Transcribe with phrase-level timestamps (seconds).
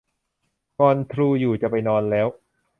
[0.79, 2.27] งอนทรูอยู่ จะไปนอนแล้ว